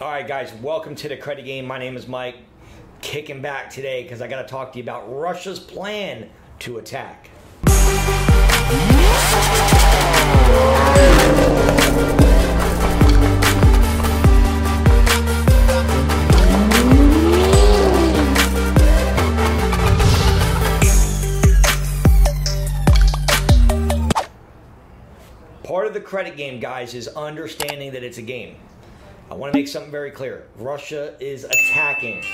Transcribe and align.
All 0.00 0.06
right, 0.06 0.28
guys, 0.28 0.52
welcome 0.62 0.94
to 0.94 1.08
the 1.08 1.16
credit 1.16 1.44
game. 1.44 1.66
My 1.66 1.76
name 1.76 1.96
is 1.96 2.06
Mike. 2.06 2.36
Kicking 3.00 3.42
back 3.42 3.68
today 3.68 4.04
because 4.04 4.22
I 4.22 4.28
got 4.28 4.42
to 4.42 4.46
talk 4.46 4.72
to 4.74 4.78
you 4.78 4.84
about 4.84 5.12
Russia's 5.12 5.58
plan 5.58 6.30
to 6.60 6.78
attack. 6.78 7.30
Part 25.64 25.88
of 25.88 25.92
the 25.92 26.00
credit 26.00 26.36
game, 26.36 26.60
guys, 26.60 26.94
is 26.94 27.08
understanding 27.08 27.90
that 27.90 28.04
it's 28.04 28.18
a 28.18 28.22
game. 28.22 28.54
I 29.30 29.34
want 29.34 29.52
to 29.52 29.58
make 29.58 29.68
something 29.68 29.90
very 29.90 30.10
clear. 30.10 30.46
Russia 30.56 31.14
is 31.20 31.44
attacking. 31.44 32.24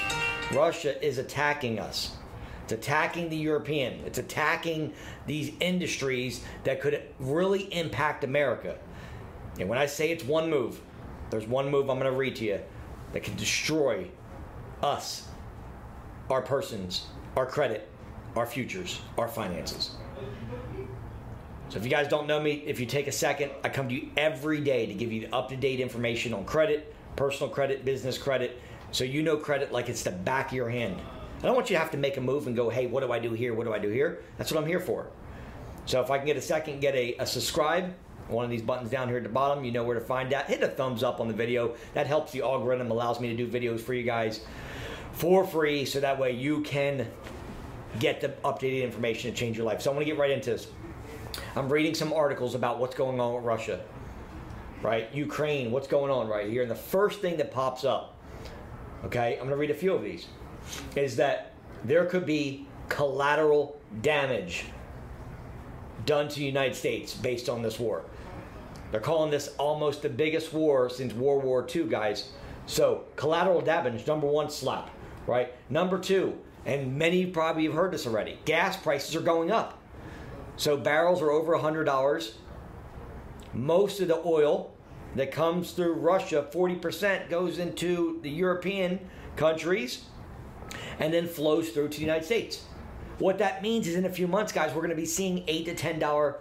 Russia 0.52 1.04
is 1.04 1.18
attacking 1.18 1.80
us. 1.80 2.16
It's 2.64 2.72
attacking 2.72 3.28
the 3.30 3.36
European. 3.36 4.00
It's 4.06 4.18
attacking 4.18 4.94
these 5.26 5.52
industries 5.60 6.44
that 6.62 6.80
could 6.80 7.02
really 7.18 7.62
impact 7.74 8.24
America. 8.24 8.78
And 9.58 9.68
when 9.68 9.78
I 9.78 9.86
say 9.86 10.10
it's 10.10 10.24
one 10.24 10.48
move, 10.48 10.80
there's 11.30 11.46
one 11.46 11.70
move 11.70 11.90
I'm 11.90 11.98
going 11.98 12.10
to 12.10 12.16
read 12.16 12.36
to 12.36 12.44
you 12.44 12.60
that 13.12 13.22
can 13.22 13.36
destroy 13.36 14.08
us, 14.82 15.28
our 16.30 16.42
persons, 16.42 17.06
our 17.36 17.46
credit, 17.46 17.88
our 18.36 18.46
futures, 18.46 19.00
our 19.18 19.28
finances. 19.28 19.92
So 21.68 21.78
if 21.78 21.84
you 21.84 21.90
guys 21.90 22.08
don't 22.08 22.26
know 22.26 22.40
me, 22.40 22.62
if 22.66 22.78
you 22.78 22.86
take 22.86 23.06
a 23.06 23.12
second, 23.12 23.50
I 23.64 23.68
come 23.68 23.88
to 23.88 23.94
you 23.94 24.10
every 24.16 24.60
day 24.60 24.86
to 24.86 24.94
give 24.94 25.12
you 25.12 25.22
the 25.22 25.34
up 25.34 25.48
to 25.48 25.56
date 25.56 25.80
information 25.80 26.34
on 26.34 26.44
credit, 26.44 26.94
personal 27.16 27.52
credit, 27.52 27.84
business 27.84 28.18
credit, 28.18 28.60
so 28.92 29.02
you 29.02 29.22
know 29.22 29.36
credit 29.36 29.72
like 29.72 29.88
it's 29.88 30.02
the 30.02 30.10
back 30.10 30.48
of 30.48 30.52
your 30.52 30.68
hand. 30.68 31.00
I 31.38 31.46
don't 31.46 31.56
want 31.56 31.68
you 31.68 31.76
to 31.76 31.80
have 31.80 31.90
to 31.90 31.96
make 31.96 32.16
a 32.16 32.20
move 32.20 32.46
and 32.46 32.54
go, 32.54 32.70
hey, 32.70 32.86
what 32.86 33.02
do 33.02 33.12
I 33.12 33.18
do 33.18 33.32
here? 33.32 33.54
What 33.54 33.64
do 33.64 33.72
I 33.74 33.78
do 33.78 33.90
here? 33.90 34.22
That's 34.38 34.52
what 34.52 34.62
I'm 34.62 34.68
here 34.68 34.80
for. 34.80 35.08
So 35.86 36.00
if 36.00 36.10
I 36.10 36.16
can 36.16 36.26
get 36.26 36.36
a 36.36 36.42
second, 36.42 36.80
get 36.80 36.94
a, 36.94 37.16
a 37.18 37.26
subscribe, 37.26 37.92
one 38.28 38.44
of 38.44 38.50
these 38.50 38.62
buttons 38.62 38.90
down 38.90 39.08
here 39.08 39.18
at 39.18 39.22
the 39.22 39.28
bottom, 39.28 39.64
you 39.64 39.72
know 39.72 39.84
where 39.84 39.98
to 39.98 40.04
find 40.04 40.32
that. 40.32 40.46
Hit 40.46 40.62
a 40.62 40.68
thumbs 40.68 41.02
up 41.02 41.20
on 41.20 41.28
the 41.28 41.34
video. 41.34 41.74
That 41.92 42.06
helps 42.06 42.32
the 42.32 42.42
algorithm, 42.42 42.90
allows 42.90 43.20
me 43.20 43.28
to 43.28 43.36
do 43.36 43.46
videos 43.46 43.80
for 43.80 43.92
you 43.92 44.04
guys 44.04 44.40
for 45.12 45.46
free, 45.46 45.84
so 45.84 46.00
that 46.00 46.18
way 46.18 46.32
you 46.32 46.62
can 46.62 47.06
get 47.98 48.20
the 48.20 48.30
updated 48.44 48.82
information 48.82 49.30
to 49.30 49.36
change 49.36 49.56
your 49.56 49.66
life. 49.66 49.80
So 49.80 49.90
I'm 49.90 49.98
to 49.98 50.04
get 50.04 50.18
right 50.18 50.30
into 50.30 50.50
this. 50.50 50.66
I'm 51.56 51.72
reading 51.72 51.94
some 51.94 52.12
articles 52.12 52.56
about 52.56 52.80
what's 52.80 52.96
going 52.96 53.20
on 53.20 53.34
with 53.34 53.44
Russia, 53.44 53.80
right? 54.82 55.08
Ukraine, 55.14 55.70
what's 55.70 55.86
going 55.86 56.10
on 56.10 56.26
right 56.26 56.50
here. 56.50 56.62
And 56.62 56.70
the 56.70 56.74
first 56.74 57.20
thing 57.20 57.36
that 57.36 57.52
pops 57.52 57.84
up, 57.84 58.16
okay, 59.04 59.34
I'm 59.34 59.46
going 59.46 59.50
to 59.50 59.56
read 59.56 59.70
a 59.70 59.74
few 59.74 59.94
of 59.94 60.02
these, 60.02 60.26
is 60.96 61.14
that 61.16 61.52
there 61.84 62.06
could 62.06 62.26
be 62.26 62.66
collateral 62.88 63.80
damage 64.02 64.64
done 66.06 66.28
to 66.28 66.34
the 66.36 66.44
United 66.44 66.74
States 66.74 67.14
based 67.14 67.48
on 67.48 67.62
this 67.62 67.78
war. 67.78 68.02
They're 68.90 69.00
calling 69.00 69.30
this 69.30 69.54
almost 69.56 70.02
the 70.02 70.08
biggest 70.08 70.52
war 70.52 70.90
since 70.90 71.12
World 71.14 71.44
War 71.44 71.66
II, 71.72 71.84
guys. 71.84 72.30
So, 72.66 73.04
collateral 73.14 73.60
damage, 73.60 74.06
number 74.06 74.26
one, 74.26 74.50
slap, 74.50 74.90
right? 75.26 75.52
Number 75.70 75.98
two, 75.98 76.38
and 76.66 76.96
many 76.96 77.26
probably 77.26 77.64
have 77.64 77.74
heard 77.74 77.92
this 77.92 78.06
already 78.06 78.38
gas 78.44 78.76
prices 78.76 79.14
are 79.14 79.20
going 79.20 79.52
up. 79.52 79.78
So 80.56 80.76
barrels 80.76 81.20
are 81.20 81.30
over 81.30 81.56
$100. 81.56 82.32
Most 83.52 84.00
of 84.00 84.08
the 84.08 84.20
oil 84.24 84.72
that 85.14 85.30
comes 85.30 85.72
through 85.72 85.94
Russia, 85.94 86.46
40% 86.52 87.28
goes 87.28 87.58
into 87.58 88.20
the 88.22 88.30
European 88.30 88.98
countries 89.36 90.04
and 90.98 91.12
then 91.12 91.26
flows 91.26 91.70
through 91.70 91.88
to 91.88 91.96
the 91.96 92.04
United 92.04 92.24
States. 92.24 92.64
What 93.18 93.38
that 93.38 93.62
means 93.62 93.86
is 93.86 93.94
in 93.94 94.06
a 94.06 94.10
few 94.10 94.26
months, 94.26 94.52
guys, 94.52 94.70
we're 94.74 94.80
going 94.80 94.90
to 94.90 94.96
be 94.96 95.06
seeing 95.06 95.44
8 95.46 95.66
to 95.66 95.74
$10 95.74 96.34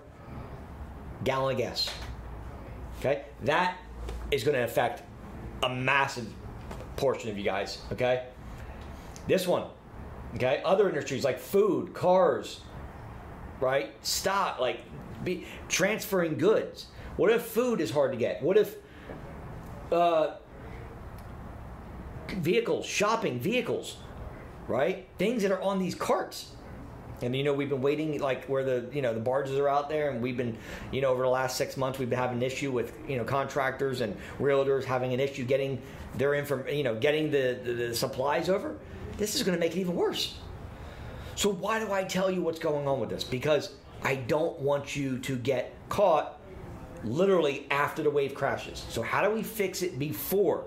gallon 1.23 1.51
of 1.51 1.57
gas. 1.57 1.89
Okay? 2.99 3.25
That 3.43 3.77
is 4.31 4.43
going 4.43 4.55
to 4.55 4.63
affect 4.63 5.03
a 5.61 5.69
massive 5.69 6.27
portion 6.95 7.29
of 7.29 7.37
you 7.37 7.43
guys, 7.43 7.79
okay? 7.91 8.25
This 9.27 9.47
one, 9.47 9.65
okay? 10.35 10.61
Other 10.65 10.89
industries 10.89 11.23
like 11.23 11.39
food, 11.39 11.93
cars, 11.93 12.61
right? 13.63 13.93
Stock, 14.05 14.59
like 14.59 14.81
be 15.23 15.45
transferring 15.69 16.37
goods. 16.37 16.87
What 17.15 17.31
if 17.31 17.43
food 17.43 17.79
is 17.79 17.89
hard 17.89 18.11
to 18.11 18.17
get? 18.17 18.43
What 18.43 18.57
if 18.57 18.75
uh, 19.91 20.35
vehicles, 22.27 22.85
shopping 22.85 23.39
vehicles, 23.39 23.97
right? 24.67 25.07
Things 25.17 25.43
that 25.43 25.51
are 25.51 25.61
on 25.61 25.79
these 25.79 25.95
carts. 25.95 26.51
And 27.21 27.33
you 27.33 27.43
know 27.45 27.53
we've 27.53 27.69
been 27.69 27.81
waiting 27.81 28.19
like 28.19 28.43
where 28.47 28.65
the 28.65 28.89
you 28.91 29.01
know 29.01 29.13
the 29.13 29.19
barges 29.19 29.57
are 29.57 29.69
out 29.69 29.87
there, 29.87 30.09
and 30.09 30.21
we've 30.21 30.35
been 30.35 30.57
you 30.91 30.99
know 30.99 31.09
over 31.09 31.23
the 31.23 31.29
last 31.29 31.55
six 31.55 31.77
months 31.77 31.97
we've 31.97 32.09
been 32.09 32.19
having 32.19 32.37
an 32.37 32.43
issue 32.43 32.69
with 32.69 32.93
you 33.07 33.15
know 33.15 33.23
contractors 33.23 34.01
and 34.01 34.17
realtors 34.39 34.83
having 34.83 35.13
an 35.13 35.21
issue 35.21 35.45
getting 35.45 35.81
their 36.15 36.33
inform 36.33 36.67
you 36.67 36.83
know 36.83 36.95
getting 36.95 37.31
the, 37.31 37.59
the, 37.63 37.73
the 37.73 37.95
supplies 37.95 38.49
over. 38.49 38.75
This 39.15 39.35
is 39.35 39.43
going 39.43 39.55
to 39.55 39.59
make 39.59 39.77
it 39.77 39.79
even 39.79 39.95
worse. 39.95 40.37
So 41.35 41.49
why 41.49 41.79
do 41.79 41.91
I 41.91 42.03
tell 42.03 42.29
you 42.29 42.41
what's 42.41 42.59
going 42.59 42.87
on 42.87 42.99
with 42.99 43.09
this? 43.09 43.23
Because 43.23 43.73
I 44.03 44.15
don't 44.15 44.59
want 44.59 44.95
you 44.95 45.17
to 45.19 45.35
get 45.35 45.73
caught 45.89 46.39
literally 47.03 47.65
after 47.71 48.03
the 48.03 48.09
wave 48.09 48.33
crashes. 48.35 48.85
So 48.89 49.01
how 49.01 49.27
do 49.27 49.33
we 49.33 49.43
fix 49.43 49.81
it 49.81 49.97
before? 49.97 50.65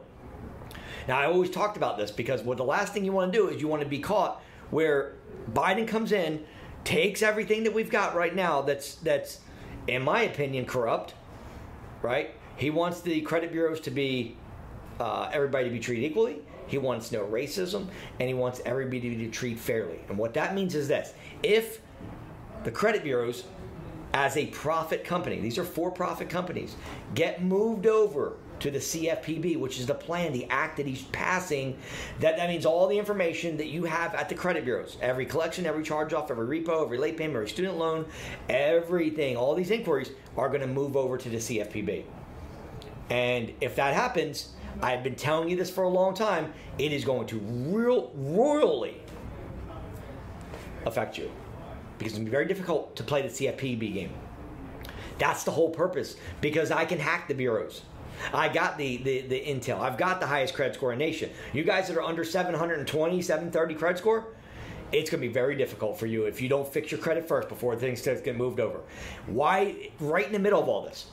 Now 1.08 1.18
I 1.18 1.26
always 1.26 1.50
talked 1.50 1.76
about 1.76 1.96
this 1.96 2.10
because 2.10 2.42
what 2.42 2.56
the 2.56 2.64
last 2.64 2.92
thing 2.92 3.04
you 3.04 3.12
want 3.12 3.32
to 3.32 3.38
do 3.38 3.48
is 3.48 3.60
you 3.60 3.68
want 3.68 3.82
to 3.82 3.88
be 3.88 4.00
caught 4.00 4.42
where 4.70 5.14
Biden 5.52 5.86
comes 5.86 6.12
in, 6.12 6.44
takes 6.84 7.22
everything 7.22 7.64
that 7.64 7.74
we've 7.74 7.90
got 7.90 8.14
right 8.14 8.34
now 8.34 8.62
that's 8.62 8.96
that's 8.96 9.40
in 9.86 10.02
my 10.02 10.22
opinion 10.22 10.66
corrupt, 10.66 11.14
right? 12.02 12.34
He 12.56 12.70
wants 12.70 13.00
the 13.00 13.20
credit 13.20 13.52
bureaus 13.52 13.80
to 13.80 13.90
be 13.90 14.36
uh, 15.00 15.30
everybody 15.32 15.64
to 15.64 15.70
be 15.70 15.80
treated 15.80 16.04
equally. 16.04 16.40
He 16.66 16.78
wants 16.78 17.12
no 17.12 17.24
racism, 17.24 17.86
and 18.18 18.28
he 18.28 18.34
wants 18.34 18.60
everybody 18.64 19.00
to 19.00 19.16
be 19.16 19.28
treated 19.28 19.60
fairly. 19.60 20.00
And 20.08 20.18
what 20.18 20.34
that 20.34 20.54
means 20.54 20.74
is 20.74 20.88
this: 20.88 21.14
if 21.42 21.80
the 22.64 22.70
credit 22.70 23.04
bureaus, 23.04 23.44
as 24.12 24.36
a 24.36 24.46
profit 24.46 25.04
company, 25.04 25.38
these 25.40 25.58
are 25.58 25.64
for-profit 25.64 26.28
companies, 26.28 26.74
get 27.14 27.42
moved 27.42 27.86
over 27.86 28.36
to 28.60 28.70
the 28.70 28.78
CFPB, 28.78 29.58
which 29.58 29.78
is 29.78 29.86
the 29.86 29.94
plan, 29.94 30.32
the 30.32 30.46
act 30.50 30.78
that 30.78 30.86
he's 30.86 31.02
passing. 31.02 31.76
That 32.20 32.36
that 32.36 32.48
means 32.48 32.64
all 32.64 32.86
the 32.86 32.98
information 32.98 33.56
that 33.58 33.66
you 33.66 33.84
have 33.84 34.14
at 34.14 34.28
the 34.28 34.34
credit 34.34 34.64
bureaus, 34.64 34.96
every 35.00 35.26
collection, 35.26 35.66
every 35.66 35.82
charge 35.82 36.12
off, 36.12 36.30
every 36.30 36.60
repo, 36.60 36.84
every 36.84 36.98
late 36.98 37.16
payment, 37.16 37.36
every 37.36 37.48
student 37.48 37.76
loan, 37.76 38.06
everything, 38.48 39.36
all 39.36 39.54
these 39.54 39.70
inquiries 39.70 40.10
are 40.36 40.48
going 40.48 40.62
to 40.62 40.66
move 40.66 40.96
over 40.96 41.18
to 41.18 41.28
the 41.28 41.36
CFPB. 41.36 42.04
And 43.10 43.52
if 43.60 43.76
that 43.76 43.94
happens, 43.94 44.54
I've 44.82 45.02
been 45.02 45.14
telling 45.14 45.48
you 45.48 45.56
this 45.56 45.70
for 45.70 45.84
a 45.84 45.88
long 45.88 46.14
time, 46.14 46.52
it 46.78 46.92
is 46.92 47.04
going 47.04 47.26
to 47.28 47.38
real 47.38 48.10
royally 48.14 49.00
affect 50.84 51.18
you. 51.18 51.30
Because 51.98 52.12
it's 52.12 52.18
going 52.18 52.26
to 52.26 52.30
be 52.30 52.34
very 52.34 52.46
difficult 52.46 52.94
to 52.96 53.02
play 53.02 53.22
the 53.22 53.28
CFPB 53.28 53.94
game. 53.94 54.12
That's 55.18 55.44
the 55.44 55.50
whole 55.50 55.70
purpose. 55.70 56.16
Because 56.40 56.70
I 56.70 56.84
can 56.84 56.98
hack 56.98 57.26
the 57.28 57.34
bureaus. 57.34 57.82
I 58.32 58.48
got 58.48 58.78
the, 58.78 58.98
the, 58.98 59.20
the 59.22 59.40
intel. 59.40 59.80
I've 59.80 59.98
got 59.98 60.20
the 60.20 60.26
highest 60.26 60.54
credit 60.54 60.74
score 60.74 60.92
in 60.92 60.98
nation. 60.98 61.30
You 61.52 61.64
guys 61.64 61.88
that 61.88 61.96
are 61.96 62.02
under 62.02 62.24
720, 62.24 63.22
730 63.22 63.74
credit 63.74 63.98
score, 63.98 64.26
it's 64.92 65.10
going 65.10 65.20
to 65.20 65.26
be 65.26 65.32
very 65.32 65.56
difficult 65.56 65.98
for 65.98 66.06
you 66.06 66.24
if 66.24 66.40
you 66.40 66.48
don't 66.48 66.66
fix 66.66 66.90
your 66.90 67.00
credit 67.00 67.26
first 67.26 67.48
before 67.48 67.76
things 67.76 68.02
get 68.02 68.36
moved 68.36 68.60
over. 68.60 68.80
Why, 69.26 69.90
right 70.00 70.26
in 70.26 70.32
the 70.32 70.38
middle 70.38 70.62
of 70.62 70.68
all 70.68 70.82
this, 70.82 71.06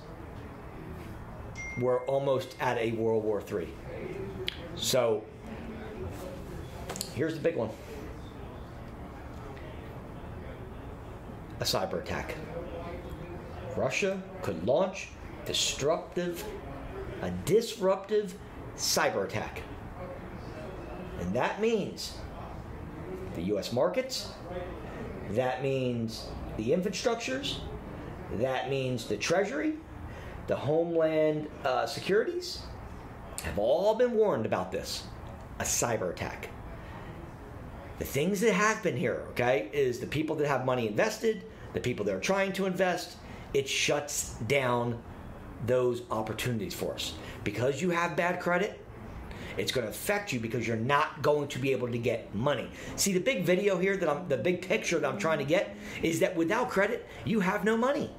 we're 1.80 2.00
almost 2.06 2.56
at 2.60 2.78
a 2.78 2.92
World 2.92 3.24
War 3.24 3.42
III. 3.42 3.68
So, 4.76 5.24
here's 7.16 7.34
the 7.34 7.40
big 7.40 7.56
one 7.56 7.70
a 11.60 11.64
cyber 11.64 12.02
attack. 12.02 12.36
Russia 13.78 14.22
could 14.42 14.66
launch 14.66 15.10
disruptive 15.46 16.44
a 17.24 17.32
disruptive 17.46 18.36
cyber 18.76 19.24
attack. 19.24 19.62
And 21.20 21.34
that 21.34 21.62
means 21.62 22.18
the 23.36 23.44
US 23.56 23.72
markets, 23.72 24.30
that 25.30 25.64
means 25.64 26.28
the 26.58 26.72
infrastructures, 26.72 27.60
that 28.34 28.70
means 28.70 29.08
the 29.08 29.16
Treasury, 29.16 29.74
the 30.48 30.56
Homeland 30.56 31.48
uh, 31.64 31.86
Securities 31.86 32.62
have 33.44 33.58
all 33.60 33.96
been 33.96 34.14
warned 34.14 34.46
about 34.46 34.72
this 34.72 35.04
a 35.60 35.64
cyber 35.64 36.10
attack. 36.10 36.50
The 38.00 38.06
things 38.06 38.42
that 38.42 38.54
happen 38.54 38.98
here, 38.98 39.24
okay, 39.32 39.70
is 39.72 40.00
the 40.00 40.08
people 40.08 40.36
that 40.38 40.48
have 40.48 40.66
money 40.66 40.88
invested, 40.88 41.44
the 41.74 41.80
people 41.80 42.04
that 42.06 42.16
are 42.16 42.20
trying 42.20 42.52
to 42.54 42.66
invest, 42.66 43.18
it 43.54 43.70
shuts 43.70 44.36
down 44.48 45.02
those 45.66 46.02
opportunities 46.10 46.74
for 46.74 46.94
us. 46.94 47.14
Because 47.44 47.82
you 47.82 47.92
have 47.92 48.16
bad 48.16 48.40
credit, 48.40 48.84
It's 49.58 49.72
going 49.72 49.86
to 49.86 49.92
affect 49.92 50.34
you 50.34 50.40
because 50.40 50.68
you're 50.68 50.78
not 50.78 51.22
going 51.22 51.48
to 51.50 51.60
be 51.60 51.72
able 51.72 51.90
to 51.92 51.98
get 51.98 52.34
money. 52.34 52.70
See, 52.96 53.14
the 53.14 53.20
big 53.20 53.46
video 53.46 53.78
here 53.78 53.98
that 53.98 54.10
I'm, 54.10 54.28
the 54.28 54.38
big 54.38 54.68
picture 54.68 55.00
that 55.00 55.08
I'm 55.08 55.20
trying 55.20 55.40
to 55.40 55.46
get 55.46 55.76
is 56.02 56.20
that 56.22 56.36
without 56.36 56.70
credit, 56.70 57.08
you 57.26 57.40
have 57.40 57.64
no 57.64 57.78
money. 57.78 58.12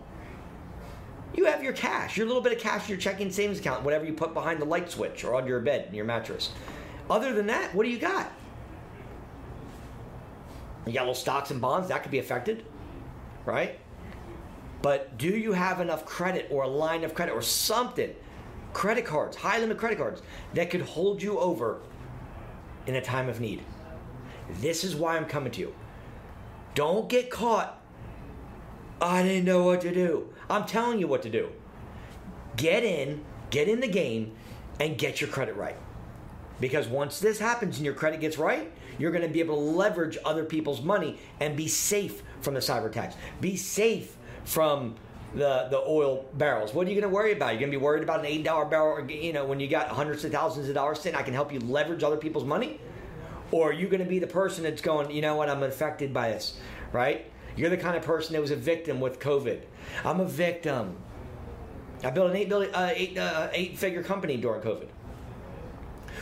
You 1.34 1.46
have 1.46 1.62
your 1.62 1.72
cash, 1.72 2.16
your 2.16 2.26
little 2.26 2.42
bit 2.42 2.52
of 2.52 2.58
cash 2.58 2.84
in 2.84 2.90
your 2.90 2.98
checking 2.98 3.30
savings 3.30 3.58
account, 3.58 3.82
whatever 3.82 4.04
you 4.04 4.12
put 4.12 4.34
behind 4.34 4.60
the 4.60 4.64
light 4.64 4.90
switch 4.90 5.24
or 5.24 5.34
under 5.34 5.48
your 5.48 5.60
bed 5.60 5.86
in 5.88 5.94
your 5.94 6.04
mattress. 6.04 6.52
Other 7.10 7.32
than 7.32 7.46
that, 7.48 7.74
what 7.74 7.84
do 7.84 7.90
you 7.90 7.98
got? 7.98 8.30
You 10.86 10.92
got 10.92 11.00
little 11.00 11.14
stocks 11.14 11.50
and 11.50 11.60
bonds 11.60 11.88
that 11.88 12.02
could 12.02 12.12
be 12.12 12.18
affected, 12.18 12.64
right? 13.44 13.78
But 14.82 15.16
do 15.16 15.28
you 15.28 15.52
have 15.52 15.80
enough 15.80 16.04
credit 16.04 16.48
or 16.50 16.64
a 16.64 16.68
line 16.68 17.04
of 17.04 17.14
credit 17.14 17.32
or 17.32 17.42
something? 17.42 18.14
Credit 18.72 19.04
cards, 19.04 19.36
high 19.36 19.58
limit 19.58 19.78
credit 19.78 19.98
cards 19.98 20.20
that 20.52 20.68
could 20.68 20.82
hold 20.82 21.22
you 21.22 21.38
over 21.38 21.80
in 22.86 22.96
a 22.96 23.00
time 23.00 23.28
of 23.28 23.40
need. 23.40 23.62
This 24.60 24.84
is 24.84 24.94
why 24.94 25.16
I'm 25.16 25.24
coming 25.24 25.52
to 25.52 25.60
you. 25.60 25.74
Don't 26.74 27.08
get 27.08 27.30
caught. 27.30 27.80
I 29.04 29.22
didn't 29.22 29.44
know 29.44 29.62
what 29.62 29.82
to 29.82 29.92
do. 29.92 30.30
I'm 30.48 30.64
telling 30.64 30.98
you 30.98 31.06
what 31.06 31.22
to 31.22 31.30
do. 31.30 31.50
Get 32.56 32.84
in, 32.84 33.22
get 33.50 33.68
in 33.68 33.80
the 33.80 33.88
game, 33.88 34.32
and 34.80 34.96
get 34.96 35.20
your 35.20 35.28
credit 35.28 35.56
right. 35.56 35.76
Because 36.58 36.88
once 36.88 37.20
this 37.20 37.38
happens 37.38 37.76
and 37.76 37.84
your 37.84 37.94
credit 37.94 38.20
gets 38.20 38.38
right, 38.38 38.72
you're 38.98 39.10
going 39.10 39.26
to 39.26 39.28
be 39.28 39.40
able 39.40 39.56
to 39.56 39.60
leverage 39.60 40.16
other 40.24 40.44
people's 40.44 40.80
money 40.80 41.18
and 41.38 41.54
be 41.54 41.68
safe 41.68 42.22
from 42.40 42.54
the 42.54 42.60
cyber 42.60 42.86
attacks. 42.86 43.14
Be 43.42 43.56
safe 43.56 44.16
from 44.44 44.94
the, 45.34 45.66
the 45.70 45.82
oil 45.86 46.24
barrels. 46.34 46.72
What 46.72 46.86
are 46.86 46.90
you 46.90 46.98
going 46.98 47.10
to 47.10 47.14
worry 47.14 47.32
about? 47.32 47.48
You're 47.48 47.60
going 47.60 47.72
to 47.72 47.78
be 47.78 47.84
worried 47.84 48.04
about 48.04 48.20
an 48.20 48.26
eight 48.26 48.44
dollar 48.44 48.64
barrel, 48.64 49.10
you 49.10 49.34
know, 49.34 49.44
when 49.44 49.60
you 49.60 49.68
got 49.68 49.88
hundreds 49.88 50.24
of 50.24 50.32
thousands 50.32 50.68
of 50.68 50.74
dollars 50.74 51.00
saying 51.00 51.14
I 51.14 51.22
can 51.22 51.34
help 51.34 51.52
you 51.52 51.60
leverage 51.60 52.02
other 52.02 52.16
people's 52.16 52.44
money, 52.44 52.80
or 53.50 53.68
are 53.68 53.72
you 53.72 53.86
going 53.88 54.02
to 54.02 54.08
be 54.08 54.18
the 54.18 54.26
person 54.26 54.62
that's 54.62 54.80
going, 54.80 55.10
you 55.10 55.20
know 55.20 55.34
what, 55.36 55.50
I'm 55.50 55.62
affected 55.62 56.14
by 56.14 56.30
this, 56.30 56.56
right? 56.92 57.30
You're 57.56 57.70
the 57.70 57.76
kind 57.76 57.96
of 57.96 58.02
person 58.02 58.32
that 58.32 58.40
was 58.40 58.50
a 58.50 58.56
victim 58.56 59.00
with 59.00 59.20
COVID. 59.20 59.62
I'm 60.04 60.20
a 60.20 60.24
victim. 60.24 60.96
I 62.02 62.10
built 62.10 62.30
an 62.30 62.36
eight 62.36 62.48
billion, 62.48 62.74
uh, 62.74 62.92
eight, 62.94 63.16
uh, 63.16 63.48
eight 63.52 63.78
figure 63.78 64.02
company 64.02 64.36
during 64.36 64.60
COVID. 64.62 64.88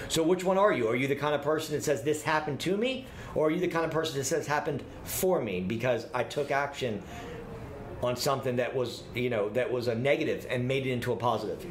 So 0.08 0.22
which 0.22 0.44
one 0.44 0.58
are 0.58 0.72
you? 0.72 0.88
Are 0.88 0.96
you 0.96 1.08
the 1.08 1.16
kind 1.16 1.34
of 1.34 1.42
person 1.42 1.74
that 1.74 1.82
says 1.82 2.02
this 2.02 2.22
happened 2.22 2.60
to 2.60 2.76
me, 2.76 3.06
or 3.34 3.46
are 3.46 3.50
you 3.50 3.60
the 3.60 3.68
kind 3.68 3.84
of 3.84 3.90
person 3.90 4.18
that 4.18 4.24
says 4.24 4.46
happened 4.46 4.82
for 5.04 5.40
me 5.40 5.60
because 5.60 6.06
I 6.14 6.24
took 6.24 6.50
action 6.50 7.02
on 8.02 8.16
something 8.16 8.56
that 8.56 8.74
was, 8.74 9.04
you 9.14 9.30
know, 9.30 9.48
that 9.50 9.70
was 9.70 9.88
a 9.88 9.94
negative 9.94 10.46
and 10.50 10.66
made 10.66 10.86
it 10.86 10.92
into 10.92 11.12
a 11.12 11.16
positive? 11.16 11.64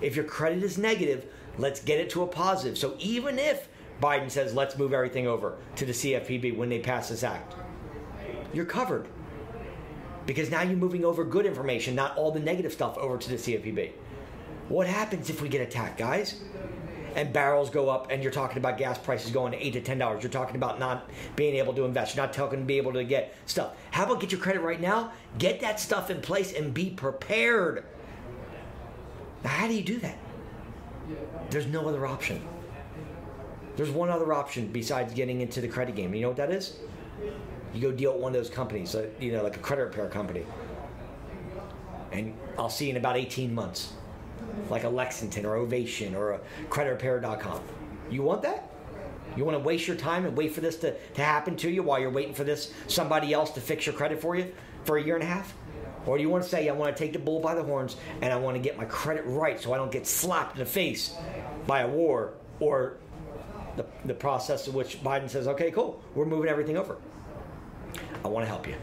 If 0.00 0.16
your 0.16 0.24
credit 0.24 0.62
is 0.62 0.78
negative, 0.78 1.26
let's 1.58 1.80
get 1.80 2.00
it 2.00 2.10
to 2.10 2.22
a 2.22 2.26
positive. 2.26 2.76
So 2.76 2.96
even 2.98 3.38
if 3.38 3.68
Biden 4.00 4.30
says 4.30 4.54
let's 4.54 4.76
move 4.76 4.92
everything 4.92 5.26
over 5.26 5.56
to 5.76 5.84
the 5.84 5.92
CFPB 5.92 6.56
when 6.56 6.68
they 6.68 6.80
pass 6.80 7.08
this 7.08 7.22
act, 7.22 7.54
you're 8.56 8.64
covered. 8.64 9.06
Because 10.24 10.50
now 10.50 10.62
you're 10.62 10.76
moving 10.76 11.04
over 11.04 11.22
good 11.22 11.46
information, 11.46 11.94
not 11.94 12.16
all 12.16 12.32
the 12.32 12.40
negative 12.40 12.72
stuff 12.72 12.98
over 12.98 13.16
to 13.16 13.28
the 13.28 13.36
CFPB. 13.36 13.92
What 14.68 14.88
happens 14.88 15.30
if 15.30 15.40
we 15.40 15.48
get 15.48 15.60
attacked, 15.60 15.98
guys? 15.98 16.40
and 17.16 17.32
barrels 17.32 17.70
go 17.70 17.88
up 17.88 18.10
and 18.10 18.22
you're 18.22 18.30
talking 18.30 18.58
about 18.58 18.76
gas 18.76 18.98
prices 18.98 19.30
going 19.30 19.50
to 19.50 19.66
eight 19.66 19.72
to 19.72 19.80
ten 19.80 19.98
dollars. 19.98 20.22
You're 20.22 20.30
talking 20.30 20.54
about 20.54 20.78
not 20.78 21.08
being 21.34 21.56
able 21.56 21.72
to 21.72 21.86
invest. 21.86 22.14
You're 22.14 22.26
not 22.26 22.34
talking 22.34 22.58
to 22.60 22.64
be 22.66 22.76
able 22.76 22.92
to 22.92 23.04
get 23.04 23.34
stuff. 23.46 23.74
How 23.90 24.04
about 24.04 24.20
get 24.20 24.32
your 24.32 24.40
credit 24.40 24.60
right 24.60 24.80
now? 24.80 25.12
Get 25.38 25.60
that 25.60 25.80
stuff 25.80 26.10
in 26.10 26.20
place 26.20 26.52
and 26.52 26.74
be 26.74 26.90
prepared. 26.90 27.84
Now 29.42 29.48
how 29.48 29.66
do 29.66 29.72
you 29.72 29.82
do 29.82 29.98
that? 30.00 30.18
There's 31.48 31.66
no 31.66 31.88
other 31.88 32.06
option 32.06 32.46
there's 33.76 33.90
one 33.90 34.08
other 34.08 34.32
option 34.32 34.68
besides 34.68 35.12
getting 35.14 35.40
into 35.40 35.60
the 35.60 35.68
credit 35.68 35.94
game 35.94 36.14
you 36.14 36.22
know 36.22 36.28
what 36.28 36.36
that 36.36 36.50
is 36.50 36.76
you 37.74 37.80
go 37.80 37.92
deal 37.92 38.12
with 38.12 38.22
one 38.22 38.34
of 38.34 38.42
those 38.42 38.50
companies 38.50 38.94
uh, 38.94 39.06
you 39.20 39.32
know 39.32 39.42
like 39.42 39.56
a 39.56 39.60
credit 39.60 39.84
repair 39.84 40.08
company 40.08 40.44
and 42.12 42.34
i'll 42.58 42.70
see 42.70 42.86
you 42.86 42.90
in 42.90 42.96
about 42.96 43.16
18 43.16 43.54
months 43.54 43.92
like 44.70 44.84
a 44.84 44.88
Lexington 44.88 45.44
or 45.44 45.56
Ovation 45.56 46.14
or 46.14 46.32
a 46.32 46.40
creditrepair.com. 46.68 47.60
You 48.10 48.22
want 48.22 48.42
that? 48.42 48.70
You 49.36 49.44
want 49.44 49.56
to 49.56 49.62
waste 49.62 49.86
your 49.86 49.96
time 49.96 50.24
and 50.24 50.36
wait 50.36 50.54
for 50.54 50.60
this 50.60 50.76
to, 50.76 50.94
to 51.14 51.22
happen 51.22 51.56
to 51.56 51.70
you 51.70 51.82
while 51.82 51.98
you're 51.98 52.10
waiting 52.10 52.34
for 52.34 52.44
this 52.44 52.72
somebody 52.86 53.32
else 53.32 53.50
to 53.52 53.60
fix 53.60 53.86
your 53.86 53.94
credit 53.94 54.20
for 54.20 54.34
you 54.34 54.52
for 54.84 54.96
a 54.96 55.02
year 55.02 55.14
and 55.14 55.24
a 55.24 55.26
half? 55.26 55.54
Or 56.06 56.16
do 56.16 56.22
you 56.22 56.30
want 56.30 56.44
to 56.44 56.48
say, 56.48 56.68
I 56.68 56.72
want 56.72 56.96
to 56.96 57.04
take 57.04 57.12
the 57.12 57.18
bull 57.18 57.40
by 57.40 57.54
the 57.54 57.64
horns 57.64 57.96
and 58.22 58.32
I 58.32 58.36
want 58.36 58.56
to 58.56 58.62
get 58.62 58.78
my 58.78 58.84
credit 58.84 59.24
right 59.26 59.60
so 59.60 59.72
I 59.72 59.76
don't 59.76 59.90
get 59.90 60.06
slapped 60.06 60.56
in 60.56 60.60
the 60.60 60.70
face 60.70 61.14
by 61.66 61.80
a 61.80 61.88
war 61.88 62.34
or 62.60 62.98
the, 63.76 63.84
the 64.04 64.14
process 64.14 64.66
of 64.66 64.74
which 64.74 65.02
Biden 65.02 65.28
says, 65.28 65.46
okay, 65.48 65.70
cool, 65.70 66.02
we're 66.14 66.24
moving 66.24 66.48
everything 66.48 66.76
over. 66.76 66.96
I 68.24 68.28
want 68.28 68.44
to 68.44 68.48
help 68.48 68.66
you. 68.66 68.74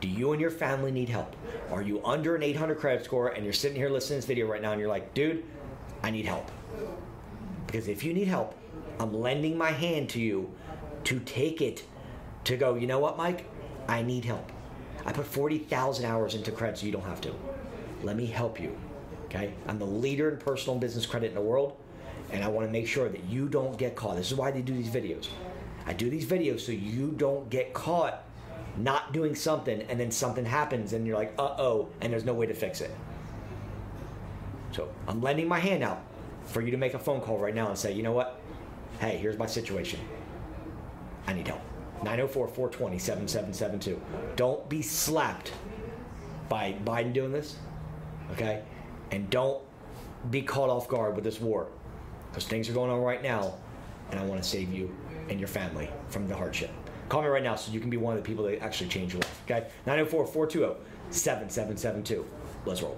Do 0.00 0.08
you 0.08 0.32
and 0.32 0.40
your 0.40 0.50
family 0.50 0.90
need 0.90 1.08
help? 1.08 1.36
Are 1.70 1.82
you 1.82 2.04
under 2.04 2.34
an 2.34 2.42
800 2.42 2.78
credit 2.78 3.04
score 3.04 3.28
and 3.28 3.44
you're 3.44 3.52
sitting 3.52 3.76
here 3.76 3.88
listening 3.88 4.20
to 4.20 4.26
this 4.26 4.26
video 4.26 4.46
right 4.46 4.60
now 4.60 4.72
and 4.72 4.80
you're 4.80 4.88
like, 4.88 5.14
dude, 5.14 5.44
I 6.02 6.10
need 6.10 6.26
help? 6.26 6.50
Because 7.66 7.88
if 7.88 8.02
you 8.02 8.12
need 8.12 8.28
help, 8.28 8.54
I'm 8.98 9.14
lending 9.14 9.56
my 9.56 9.70
hand 9.70 10.08
to 10.10 10.20
you 10.20 10.52
to 11.04 11.20
take 11.20 11.60
it 11.60 11.84
to 12.44 12.56
go, 12.56 12.74
you 12.74 12.86
know 12.86 12.98
what, 12.98 13.16
Mike? 13.16 13.46
I 13.88 14.02
need 14.02 14.24
help. 14.24 14.50
I 15.04 15.12
put 15.12 15.26
40,000 15.26 16.04
hours 16.04 16.34
into 16.34 16.52
credit 16.52 16.78
so 16.78 16.86
you 16.86 16.92
don't 16.92 17.04
have 17.04 17.20
to. 17.22 17.34
Let 18.02 18.16
me 18.16 18.26
help 18.26 18.60
you. 18.60 18.76
Okay? 19.26 19.54
I'm 19.66 19.78
the 19.78 19.86
leader 19.86 20.28
in 20.30 20.38
personal 20.38 20.72
and 20.72 20.80
business 20.80 21.06
credit 21.06 21.28
in 21.28 21.34
the 21.34 21.40
world, 21.40 21.76
and 22.32 22.42
I 22.42 22.48
want 22.48 22.66
to 22.66 22.72
make 22.72 22.88
sure 22.88 23.08
that 23.08 23.24
you 23.24 23.48
don't 23.48 23.76
get 23.76 23.94
caught. 23.94 24.16
This 24.16 24.32
is 24.32 24.36
why 24.36 24.50
they 24.50 24.62
do 24.62 24.74
these 24.74 24.88
videos. 24.88 25.28
I 25.86 25.92
do 25.92 26.08
these 26.08 26.24
videos 26.24 26.60
so 26.60 26.72
you 26.72 27.12
don't 27.16 27.48
get 27.50 27.74
caught 27.74 28.24
not 28.76 29.12
doing 29.12 29.34
something 29.34 29.82
and 29.82 30.00
then 30.00 30.10
something 30.10 30.44
happens 30.44 30.94
and 30.94 31.06
you're 31.06 31.16
like, 31.16 31.34
uh 31.38 31.54
oh, 31.58 31.88
and 32.00 32.12
there's 32.12 32.24
no 32.24 32.32
way 32.32 32.46
to 32.46 32.54
fix 32.54 32.80
it. 32.80 32.90
So 34.72 34.88
I'm 35.06 35.20
lending 35.20 35.46
my 35.46 35.58
hand 35.58 35.82
out 35.82 36.02
for 36.44 36.62
you 36.62 36.70
to 36.70 36.78
make 36.78 36.94
a 36.94 36.98
phone 36.98 37.20
call 37.20 37.38
right 37.38 37.54
now 37.54 37.68
and 37.68 37.76
say, 37.76 37.92
you 37.92 38.02
know 38.02 38.12
what? 38.12 38.40
Hey, 38.98 39.18
here's 39.18 39.38
my 39.38 39.46
situation. 39.46 40.00
I 41.26 41.34
need 41.34 41.46
help. 41.46 41.60
904 42.02 42.48
420 42.48 42.98
7772. 42.98 44.00
Don't 44.36 44.66
be 44.68 44.80
slapped 44.80 45.52
by 46.48 46.74
Biden 46.84 47.12
doing 47.12 47.32
this, 47.32 47.56
okay? 48.32 48.62
And 49.10 49.28
don't 49.30 49.62
be 50.30 50.42
caught 50.42 50.70
off 50.70 50.88
guard 50.88 51.14
with 51.14 51.24
this 51.24 51.40
war 51.40 51.68
because 52.32 52.46
things 52.46 52.66
are 52.70 52.72
going 52.72 52.90
on 52.90 53.02
right 53.02 53.22
now, 53.22 53.54
and 54.10 54.18
I 54.18 54.24
want 54.24 54.42
to 54.42 54.48
save 54.48 54.72
you 54.72 54.94
and 55.28 55.38
your 55.38 55.48
family 55.48 55.90
from 56.08 56.26
the 56.26 56.34
hardship. 56.34 56.70
Call 57.10 57.20
me 57.20 57.28
right 57.28 57.42
now 57.42 57.56
so 57.56 57.70
you 57.70 57.78
can 57.78 57.90
be 57.90 57.98
one 57.98 58.16
of 58.16 58.22
the 58.22 58.26
people 58.26 58.44
that 58.44 58.62
actually 58.62 58.88
change 58.88 59.12
your 59.12 59.20
life. 59.20 59.42
Okay? 59.44 59.66
904 59.86 60.26
420 60.26 60.80
7772. 61.10 62.26
Let's 62.64 62.80
roll. 62.80 62.96